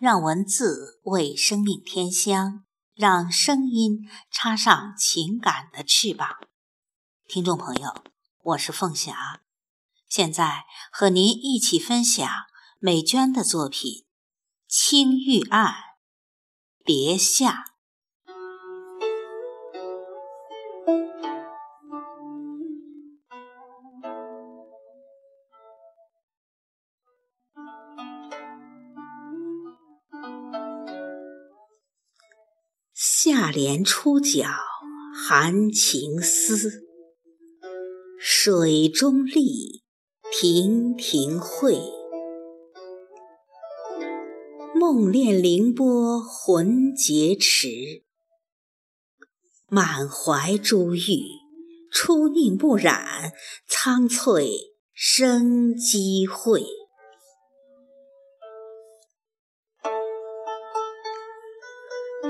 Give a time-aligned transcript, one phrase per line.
[0.00, 2.64] 让文字为生命添香，
[2.94, 6.38] 让声音插上情感的翅膀。
[7.28, 8.02] 听众朋友，
[8.42, 9.42] 我是凤霞，
[10.08, 12.26] 现在和您一起分享
[12.78, 13.92] 美娟的作品
[14.66, 15.66] 《青玉案·
[16.82, 17.66] 别夏》。
[33.30, 34.48] 下莲出角
[35.14, 36.82] 含情思，
[38.18, 39.84] 水中立
[40.32, 41.80] 亭亭慧。
[44.74, 48.02] 梦恋凌波魂结池，
[49.68, 51.00] 满怀珠玉
[51.92, 53.32] 出宁不染，
[53.68, 54.50] 苍翠
[54.92, 56.79] 生机会。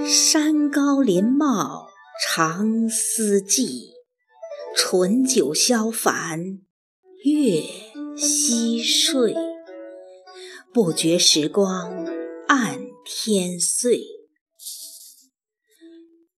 [0.06, 1.88] 山高林茂
[2.22, 3.92] 长思寄，
[4.76, 6.60] 醇酒消烦
[7.24, 7.62] 月
[8.16, 9.34] 夕睡。
[10.72, 12.06] 不觉时光
[12.48, 14.00] 暗天岁，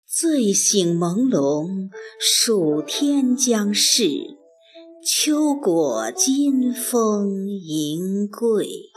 [0.07, 4.39] 醉醒朦胧数天将逝，
[5.05, 8.92] 秋果金风迎桂。